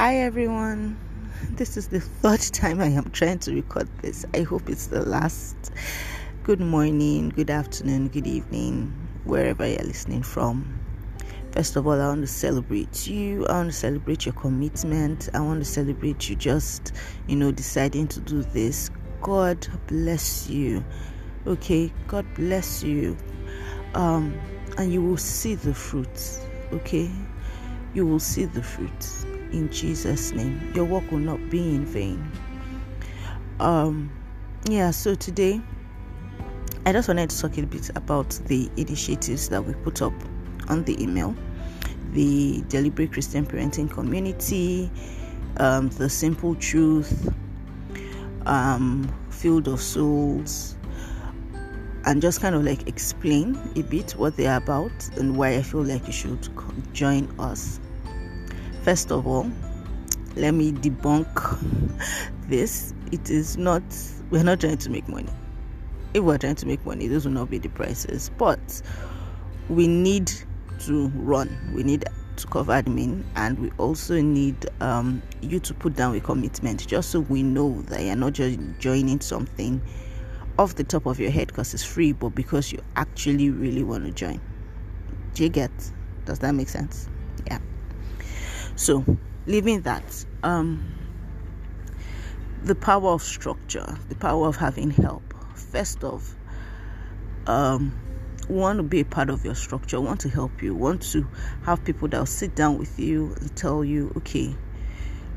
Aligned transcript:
Hi 0.00 0.16
everyone. 0.16 0.96
This 1.50 1.76
is 1.76 1.88
the 1.88 2.00
third 2.00 2.40
time 2.40 2.80
I 2.80 2.86
am 2.86 3.10
trying 3.10 3.38
to 3.40 3.52
record 3.52 3.86
this. 4.00 4.24
I 4.32 4.40
hope 4.40 4.70
it's 4.70 4.86
the 4.86 5.04
last. 5.04 5.72
Good 6.42 6.58
morning, 6.58 7.28
good 7.28 7.50
afternoon, 7.50 8.08
good 8.08 8.26
evening, 8.26 8.94
wherever 9.24 9.66
you're 9.66 9.84
listening 9.84 10.22
from. 10.22 10.80
First 11.52 11.76
of 11.76 11.86
all, 11.86 12.00
I 12.00 12.06
want 12.06 12.22
to 12.22 12.26
celebrate 12.26 13.06
you. 13.08 13.46
I 13.48 13.52
want 13.52 13.72
to 13.72 13.76
celebrate 13.76 14.24
your 14.24 14.32
commitment. 14.36 15.28
I 15.34 15.40
want 15.40 15.60
to 15.60 15.66
celebrate 15.66 16.30
you 16.30 16.34
just, 16.34 16.94
you 17.26 17.36
know, 17.36 17.52
deciding 17.52 18.08
to 18.08 18.20
do 18.20 18.42
this. 18.42 18.90
God 19.20 19.68
bless 19.86 20.48
you. 20.48 20.82
Okay, 21.46 21.92
God 22.06 22.24
bless 22.36 22.82
you. 22.82 23.18
Um, 23.92 24.40
and 24.78 24.90
you 24.94 25.02
will 25.02 25.18
see 25.18 25.56
the 25.56 25.74
fruits. 25.74 26.40
Okay, 26.72 27.10
you 27.92 28.06
will 28.06 28.18
see 28.18 28.46
the 28.46 28.62
fruits 28.62 29.26
in 29.52 29.70
Jesus' 29.70 30.32
name. 30.32 30.72
Your 30.74 30.84
work 30.84 31.10
will 31.10 31.18
not 31.18 31.50
be 31.50 31.60
in 31.60 31.84
vain. 31.84 32.30
Um, 33.58 34.10
yeah, 34.68 34.90
so 34.90 35.14
today 35.14 35.60
I 36.86 36.92
just 36.92 37.08
wanted 37.08 37.30
to 37.30 37.40
talk 37.40 37.58
a 37.58 37.62
bit 37.62 37.90
about 37.96 38.30
the 38.46 38.70
initiatives 38.76 39.48
that 39.48 39.64
we 39.64 39.74
put 39.74 40.02
up 40.02 40.14
on 40.68 40.84
the 40.84 41.02
email 41.02 41.34
the 42.12 42.62
Deliberate 42.68 43.12
Christian 43.12 43.46
Parenting 43.46 43.90
Community, 43.90 44.90
um, 45.58 45.88
The 45.90 46.08
Simple 46.08 46.54
Truth, 46.56 47.32
um, 48.46 49.12
Field 49.30 49.68
of 49.68 49.80
Souls, 49.80 50.76
and 52.04 52.20
just 52.20 52.40
kind 52.40 52.54
of 52.54 52.64
like 52.64 52.88
explain 52.88 53.58
a 53.76 53.82
bit 53.82 54.12
what 54.12 54.36
they 54.36 54.46
are 54.46 54.56
about 54.56 54.90
and 55.16 55.36
why 55.36 55.56
I 55.56 55.62
feel 55.62 55.82
like 55.82 56.06
you 56.06 56.12
should 56.12 56.48
join 56.92 57.28
us. 57.38 57.78
First 58.82 59.12
of 59.12 59.26
all, 59.26 59.50
let 60.36 60.52
me 60.54 60.72
debunk 60.72 61.28
this. 62.48 62.94
It 63.12 63.28
is 63.28 63.56
not, 63.58 63.82
we're 64.30 64.42
not 64.42 64.60
trying 64.60 64.78
to 64.78 64.90
make 64.90 65.06
money. 65.08 65.28
If 66.14 66.24
we're 66.24 66.38
trying 66.38 66.54
to 66.56 66.66
make 66.66 66.84
money, 66.86 67.06
those 67.06 67.24
will 67.26 67.32
not 67.32 67.50
be 67.50 67.58
the 67.58 67.68
prices. 67.68 68.30
But 68.38 68.82
we 69.68 69.86
need 69.86 70.32
to 70.80 71.08
run, 71.08 71.72
we 71.74 71.82
need 71.82 72.04
to 72.36 72.46
cover 72.46 72.72
admin, 72.72 73.22
and 73.36 73.58
we 73.58 73.70
also 73.76 74.20
need 74.20 74.66
um, 74.80 75.22
you 75.42 75.60
to 75.60 75.74
put 75.74 75.94
down 75.94 76.16
a 76.16 76.20
commitment 76.20 76.86
just 76.86 77.10
so 77.10 77.20
we 77.20 77.42
know 77.42 77.82
that 77.82 78.02
you're 78.02 78.16
not 78.16 78.32
just 78.32 78.58
joining 78.78 79.20
something 79.20 79.80
off 80.58 80.74
the 80.74 80.84
top 80.84 81.06
of 81.06 81.20
your 81.20 81.30
head 81.30 81.48
because 81.48 81.74
it's 81.74 81.84
free, 81.84 82.12
but 82.12 82.30
because 82.30 82.72
you 82.72 82.80
actually 82.96 83.50
really 83.50 83.84
want 83.84 84.04
to 84.04 84.10
join. 84.10 84.40
Do 85.34 85.42
you 85.42 85.48
get? 85.48 85.70
Does 86.24 86.38
that 86.40 86.54
make 86.54 86.68
sense? 86.68 87.08
Yeah. 87.46 87.58
So, 88.80 89.04
leaving 89.44 89.82
that, 89.82 90.24
um, 90.42 90.82
the 92.62 92.74
power 92.74 93.10
of 93.10 93.22
structure, 93.22 93.98
the 94.08 94.14
power 94.14 94.48
of 94.48 94.56
having 94.56 94.90
help. 94.90 95.34
First 95.54 96.02
off, 96.02 96.34
um, 97.46 97.92
want 98.48 98.78
to 98.78 98.82
be 98.82 99.00
a 99.00 99.04
part 99.04 99.28
of 99.28 99.44
your 99.44 99.54
structure, 99.54 100.00
want 100.00 100.20
to 100.20 100.30
help 100.30 100.62
you, 100.62 100.74
want 100.74 101.02
to 101.12 101.26
have 101.64 101.84
people 101.84 102.08
that 102.08 102.18
will 102.20 102.24
sit 102.24 102.54
down 102.54 102.78
with 102.78 102.98
you 102.98 103.34
and 103.38 103.54
tell 103.54 103.84
you, 103.84 104.14
okay, 104.16 104.56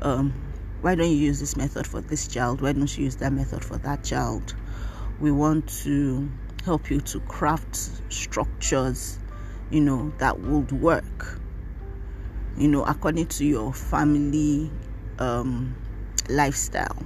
um, 0.00 0.32
why 0.80 0.94
don't 0.94 1.10
you 1.10 1.16
use 1.16 1.38
this 1.38 1.54
method 1.54 1.86
for 1.86 2.00
this 2.00 2.26
child? 2.26 2.62
Why 2.62 2.72
don't 2.72 2.96
you 2.96 3.04
use 3.04 3.16
that 3.16 3.34
method 3.34 3.62
for 3.62 3.76
that 3.76 4.04
child? 4.04 4.54
We 5.20 5.30
want 5.30 5.68
to 5.82 6.30
help 6.64 6.90
you 6.90 7.02
to 7.02 7.20
craft 7.20 7.76
structures, 8.10 9.18
you 9.70 9.82
know, 9.82 10.14
that 10.16 10.40
would 10.40 10.72
work 10.72 11.40
you 12.56 12.68
know, 12.68 12.84
according 12.84 13.26
to 13.26 13.44
your 13.44 13.72
family 13.72 14.70
um, 15.18 15.74
lifestyle. 16.28 16.96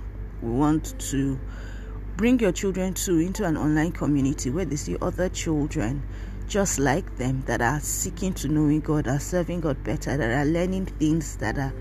We 0.42 0.50
want 0.50 0.98
to 1.10 1.38
bring 2.16 2.38
your 2.40 2.52
children 2.52 2.94
to 2.94 3.18
into 3.18 3.44
an 3.44 3.56
online 3.56 3.92
community 3.92 4.50
where 4.50 4.64
they 4.64 4.76
see 4.76 4.96
other 5.00 5.28
children 5.28 6.02
just 6.48 6.78
like 6.78 7.16
them 7.16 7.42
that 7.46 7.60
are 7.60 7.80
seeking 7.80 8.32
to 8.34 8.48
knowing 8.48 8.80
God, 8.80 9.06
are 9.06 9.20
serving 9.20 9.60
God 9.60 9.82
better, 9.84 10.16
that 10.16 10.30
are 10.30 10.44
learning 10.46 10.86
things 10.86 11.36
that 11.36 11.58
are, 11.58 11.72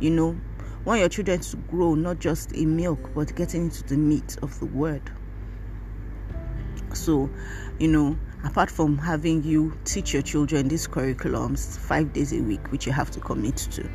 you 0.00 0.10
know, 0.10 0.36
want 0.84 1.00
your 1.00 1.08
children 1.08 1.40
to 1.40 1.56
grow 1.56 1.94
not 1.94 2.18
just 2.18 2.52
in 2.52 2.76
milk 2.76 3.10
but 3.14 3.34
getting 3.34 3.64
into 3.64 3.82
the 3.84 3.96
meat 3.96 4.36
of 4.42 4.58
the 4.60 4.66
word. 4.66 5.02
So, 6.94 7.30
you 7.78 7.88
know, 7.88 8.16
apart 8.44 8.70
from 8.70 8.98
having 8.98 9.42
you 9.42 9.76
teach 9.84 10.12
your 10.12 10.22
children 10.22 10.68
these 10.68 10.86
curriculums 10.86 11.78
five 11.78 12.12
days 12.12 12.32
a 12.32 12.40
week, 12.40 12.70
which 12.70 12.86
you 12.86 12.92
have 12.92 13.10
to 13.12 13.20
commit 13.20 13.56
to, 13.56 13.88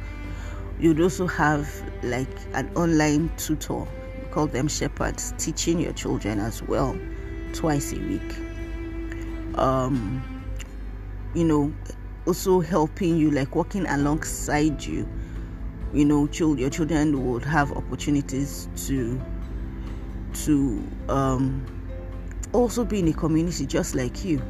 you'd 0.79 0.99
also 0.99 1.27
have 1.27 1.67
like 2.03 2.29
an 2.53 2.69
online 2.75 3.29
tutor, 3.37 3.79
we 3.79 4.27
call 4.31 4.47
them 4.47 4.67
shepherds, 4.67 5.33
teaching 5.37 5.79
your 5.79 5.93
children 5.93 6.39
as 6.39 6.61
well 6.63 6.97
twice 7.53 7.93
a 7.93 7.99
week. 7.99 8.35
Um, 9.57 10.23
you 11.33 11.43
know, 11.43 11.73
also 12.25 12.59
helping 12.59 13.17
you, 13.17 13.31
like 13.31 13.55
working 13.55 13.85
alongside 13.87 14.83
you. 14.83 15.07
You 15.93 16.05
know, 16.05 16.29
your 16.31 16.69
children 16.69 17.31
would 17.31 17.43
have 17.43 17.71
opportunities 17.71 18.69
to 18.87 19.19
to 20.33 20.83
um 21.09 21.65
also 22.53 22.83
be 22.83 22.99
in 22.99 23.07
a 23.07 23.13
community 23.13 23.65
just 23.65 23.95
like 23.95 24.23
you. 24.23 24.41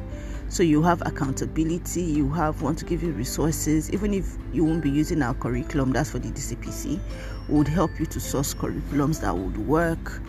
So 0.48 0.64
you 0.64 0.82
have 0.82 1.00
accountability, 1.06 2.02
you 2.02 2.28
have 2.30 2.60
want 2.60 2.78
to 2.78 2.84
give 2.84 3.02
you 3.04 3.12
resources, 3.12 3.90
even 3.92 4.12
if 4.12 4.36
you 4.52 4.64
won't 4.64 4.82
be 4.82 4.90
using 4.90 5.22
our 5.22 5.34
curriculum, 5.34 5.92
that's 5.92 6.10
for 6.10 6.18
the 6.18 6.28
DCPC, 6.28 6.98
would 7.48 7.68
help 7.68 8.00
you 8.00 8.06
to 8.06 8.18
source 8.18 8.52
curriculums 8.52 9.20
that 9.20 9.36
would 9.36 9.56
work. 9.58 10.20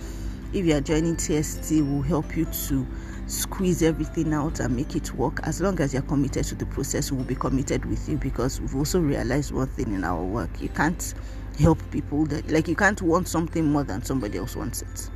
If 0.54 0.66
you 0.66 0.76
are 0.76 0.82
joining 0.82 1.16
TST, 1.16 1.72
will 1.82 2.04
help 2.04 2.38
you 2.38 2.46
to 2.46 2.86
squeeze 3.26 3.82
everything 3.82 4.32
out 4.34 4.60
and 4.60 4.76
make 4.76 4.96
it 4.96 5.12
work. 5.16 5.40
As 5.44 5.60
long 5.60 5.80
as 5.80 5.94
you're 5.94 6.04
committed 6.04 6.44
to 6.46 6.56
the 6.56 6.68
process, 6.68 7.12
we'll 7.12 7.24
be 7.24 7.36
committed 7.36 7.86
with 7.86 8.08
you 8.08 8.18
because 8.18 8.62
we've 8.62 8.76
also 8.76 9.00
realized 9.00 9.52
one 9.54 9.68
thing 9.70 9.92
in 9.94 10.04
our 10.04 10.22
work. 10.22 10.50
You 10.62 10.70
can't 10.70 11.16
help 11.58 11.80
people 11.90 12.26
that 12.26 12.50
like 12.52 12.68
you 12.68 12.76
can't 12.76 13.02
want 13.02 13.28
something 13.28 13.66
more 13.66 13.84
than 13.84 14.04
somebody 14.04 14.38
else 14.38 14.56
wants 14.56 14.82
it 14.82 15.10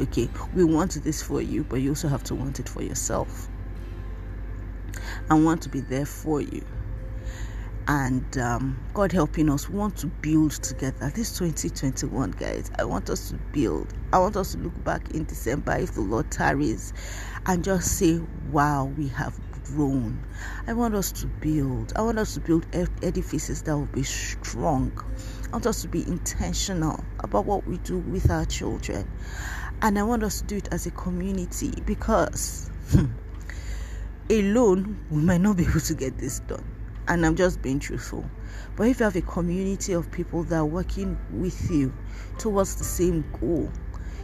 okay 0.00 0.28
we 0.54 0.64
want 0.64 0.92
this 1.04 1.22
for 1.22 1.40
you 1.40 1.62
but 1.64 1.76
you 1.76 1.90
also 1.90 2.08
have 2.08 2.24
to 2.24 2.34
want 2.34 2.58
it 2.58 2.68
for 2.68 2.82
yourself 2.82 3.48
and 5.28 5.44
want 5.44 5.62
to 5.62 5.68
be 5.68 5.80
there 5.80 6.06
for 6.06 6.40
you 6.40 6.64
and 7.90 8.38
um, 8.38 8.78
God 8.94 9.10
helping 9.10 9.50
us 9.50 9.68
we 9.68 9.76
want 9.76 9.96
to 9.98 10.06
build 10.06 10.52
together. 10.52 11.10
This 11.12 11.36
2021, 11.36 12.30
guys, 12.32 12.70
I 12.78 12.84
want 12.84 13.10
us 13.10 13.30
to 13.30 13.36
build. 13.52 13.92
I 14.12 14.18
want 14.20 14.36
us 14.36 14.52
to 14.52 14.58
look 14.58 14.84
back 14.84 15.10
in 15.10 15.24
December 15.24 15.76
if 15.76 15.94
the 15.94 16.00
Lord 16.02 16.30
tarries 16.30 16.92
and 17.46 17.64
just 17.64 17.98
say, 17.98 18.20
Wow, 18.52 18.92
we 18.96 19.08
have 19.08 19.36
grown. 19.64 20.24
I 20.68 20.72
want 20.72 20.94
us 20.94 21.10
to 21.12 21.26
build. 21.26 21.92
I 21.96 22.02
want 22.02 22.18
us 22.18 22.34
to 22.34 22.40
build 22.40 22.64
edifices 23.02 23.62
that 23.62 23.76
will 23.76 23.86
be 23.86 24.04
strong. 24.04 24.92
I 25.48 25.50
want 25.52 25.66
us 25.66 25.82
to 25.82 25.88
be 25.88 26.06
intentional 26.06 27.02
about 27.20 27.44
what 27.44 27.66
we 27.66 27.78
do 27.78 27.98
with 27.98 28.30
our 28.30 28.44
children. 28.44 29.10
And 29.82 29.98
I 29.98 30.02
want 30.02 30.22
us 30.22 30.40
to 30.40 30.46
do 30.46 30.56
it 30.56 30.68
as 30.72 30.86
a 30.86 30.90
community 30.90 31.72
because 31.86 32.70
hmm, 32.90 33.06
alone 34.28 34.98
we 35.10 35.22
might 35.22 35.40
not 35.40 35.56
be 35.56 35.64
able 35.64 35.80
to 35.80 35.94
get 35.94 36.18
this 36.18 36.40
done. 36.40 36.64
And 37.08 37.24
I'm 37.24 37.34
just 37.34 37.62
being 37.62 37.80
truthful. 37.80 38.28
But 38.76 38.88
if 38.88 39.00
you 39.00 39.04
have 39.04 39.16
a 39.16 39.22
community 39.22 39.94
of 39.94 40.10
people 40.10 40.44
that 40.44 40.56
are 40.56 40.66
working 40.66 41.18
with 41.32 41.70
you 41.70 41.92
towards 42.38 42.76
the 42.76 42.84
same 42.84 43.24
goal, 43.40 43.70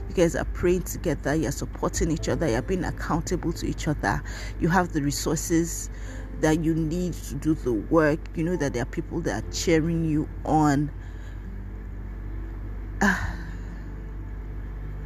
you 0.08 0.14
guys 0.14 0.36
are 0.36 0.44
praying 0.44 0.82
together, 0.82 1.34
you're 1.34 1.50
supporting 1.50 2.10
each 2.10 2.28
other, 2.28 2.48
you're 2.48 2.62
being 2.62 2.84
accountable 2.84 3.52
to 3.54 3.66
each 3.66 3.88
other, 3.88 4.22
you 4.60 4.68
have 4.68 4.92
the 4.92 5.02
resources 5.02 5.90
that 6.40 6.62
you 6.62 6.74
need 6.74 7.14
to 7.14 7.34
do 7.34 7.54
the 7.54 7.72
work, 7.72 8.20
you 8.34 8.44
know 8.44 8.56
that 8.56 8.74
there 8.74 8.82
are 8.82 8.86
people 8.86 9.20
that 9.22 9.42
are 9.42 9.50
cheering 9.50 10.04
you 10.04 10.28
on. 10.44 10.90
Uh, 13.00 13.35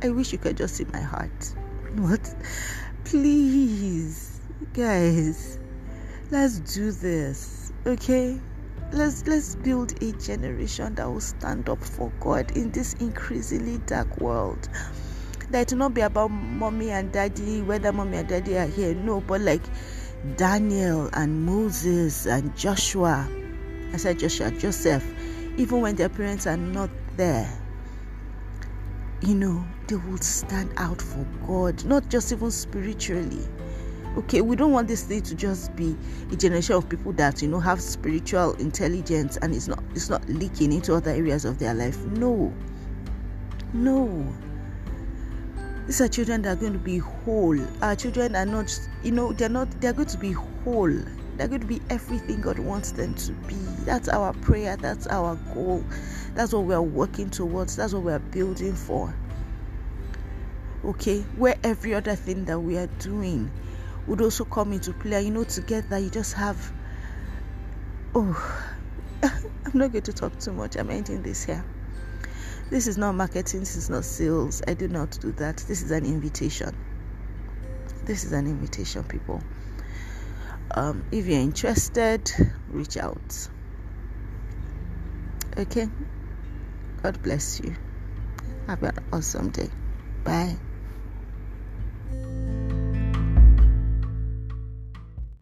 I 0.03 0.09
wish 0.09 0.33
you 0.33 0.39
could 0.39 0.57
just 0.57 0.77
see 0.77 0.87
my 0.93 1.01
heart. 1.01 1.55
What? 1.97 2.35
Please, 3.05 4.41
guys, 4.73 5.59
let's 6.31 6.61
do 6.61 6.91
this, 6.91 7.71
okay? 7.85 8.41
Let's 8.93 9.27
let's 9.27 9.57
build 9.57 10.03
a 10.03 10.13
generation 10.13 10.95
that 10.95 11.07
will 11.07 11.21
stand 11.21 11.69
up 11.69 11.85
for 11.85 12.11
God 12.19 12.51
in 12.57 12.71
this 12.71 12.95
increasingly 12.95 13.79
dark 13.87 14.21
world. 14.21 14.71
That 15.51 15.71
will 15.71 15.79
not 15.79 15.95
be 15.95 16.01
about 16.01 16.29
mommy 16.29 16.91
and 16.91 17.13
daddy, 17.13 17.61
whether 17.61 17.93
mommy 17.93 18.19
and 18.19 18.29
daddy 18.29 18.57
are 18.57 18.67
here. 18.67 18.95
No, 18.95 19.21
but 19.21 19.43
like 19.43 19.63
Daniel 20.37 21.11
and 21.13 21.45
Moses 21.45 22.27
and 22.27 22.57
Joshua. 22.57 23.29
I 23.93 23.97
said 23.99 24.19
Joshua, 24.19 24.51
Joseph, 24.53 25.05
even 25.59 25.83
when 25.83 25.97
their 25.97 26.09
parents 26.09 26.47
are 26.47 26.57
not 26.57 26.91
there 27.17 27.61
you 29.23 29.35
know, 29.35 29.65
they 29.91 29.97
will 29.97 30.19
stand 30.19 30.73
out 30.77 31.03
for 31.03 31.27
God, 31.45 31.85
not 31.85 32.09
just 32.09 32.31
even 32.31 32.53
spiritually, 32.53 33.45
okay 34.17 34.41
we 34.41 34.55
don't 34.55 34.71
want 34.71 34.87
this 34.87 35.03
thing 35.03 35.21
to 35.23 35.35
just 35.35 35.75
be 35.75 35.97
a 36.31 36.37
generation 36.37 36.77
of 36.77 36.89
people 36.89 37.13
that 37.13 37.43
you 37.43 37.49
know 37.49 37.59
have 37.59 37.81
spiritual 37.81 38.53
intelligence 38.55 39.37
and 39.39 39.55
it's 39.55 39.67
not 39.69 39.83
it's 39.95 40.09
not 40.09 40.27
leaking 40.29 40.73
into 40.73 40.95
other 40.95 41.11
areas 41.11 41.45
of 41.45 41.59
their 41.59 41.75
life. 41.75 41.99
No. 42.07 42.53
No. 43.73 44.33
These 45.87 46.01
are 46.01 46.09
children 46.09 46.43
that 46.43 46.59
are 46.59 46.61
going 46.61 46.73
to 46.73 46.79
be 46.79 46.99
whole. 46.99 47.59
Our 47.83 47.97
children 47.97 48.37
are 48.37 48.47
not 48.47 48.73
you 49.03 49.11
know 49.11 49.33
they're 49.33 49.49
not 49.49 49.69
they're 49.81 49.93
going 49.93 50.09
to 50.09 50.19
be 50.19 50.33
whole. 50.33 50.93
They're 51.37 51.49
going 51.49 51.63
to 51.63 51.67
be 51.67 51.81
everything 51.91 52.43
god 52.43 52.61
wants 52.61 52.93
them 52.93 53.15
to 53.15 53.33
be. 53.33 53.57
That's 53.85 54.09
our 54.09 54.35
prayer. 54.35 54.77
That's 54.77 55.09
our 55.09 55.35
goal. 55.53 55.85
That's 56.35 56.53
what 56.53 56.65
we're 56.65 56.81
working 56.81 57.29
towards. 57.29 57.75
That's 57.75 57.93
what 57.93 58.05
we're 58.05 58.19
building 58.21 58.75
for 58.75 59.13
okay 60.85 61.21
where 61.37 61.57
every 61.63 61.95
other 61.95 62.15
thing 62.15 62.45
that 62.47 62.59
we 62.59 62.77
are 62.77 62.89
doing 62.99 63.51
would 64.07 64.21
also 64.21 64.45
come 64.45 64.73
into 64.73 64.93
play. 64.93 65.23
You 65.23 65.31
know, 65.31 65.45
together 65.45 65.99
you 65.99 66.11
just 66.11 66.35
have. 66.35 66.73
Oh, 68.15 68.67
I'm 69.23 69.73
not 69.75 69.93
going 69.93 70.03
to 70.03 70.13
talk 70.13 70.39
too 70.39 70.53
much. 70.53 70.77
I'm 70.77 70.91
ending 70.91 71.23
this 71.23 71.45
here. 71.45 71.65
This 72.71 72.87
is 72.87 72.97
not 72.97 73.17
marketing, 73.17 73.61
this 73.61 73.75
is 73.75 73.91
not 73.91 74.05
sales. 74.05 74.63
I 74.69 74.75
do 74.75 74.87
not 74.87 75.19
do 75.21 75.33
that. 75.33 75.57
This 75.57 75.83
is 75.83 75.91
an 75.91 76.05
invitation. 76.05 76.77
This 78.05 78.25
is 78.25 78.33
an 78.33 78.47
invitation, 78.47 79.03
people. 79.03 79.43
Um, 80.73 81.05
if 81.11 81.27
you're 81.27 81.41
interested, 81.41 82.31
reach 82.69 82.97
out. 82.97 83.49
Okay? 85.59 85.89
God 87.03 87.21
bless 87.23 87.61
you. 87.61 87.75
Have 88.69 88.85
an 88.85 88.99
awesome 89.13 89.51
day. 89.51 89.69
Bye. 90.23 90.57